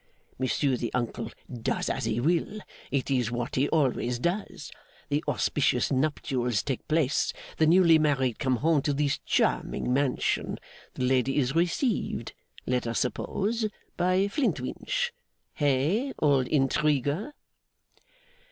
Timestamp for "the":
0.77-0.91, 5.09-5.23, 7.57-7.67, 10.95-11.03